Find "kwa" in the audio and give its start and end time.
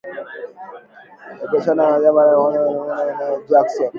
2.41-2.49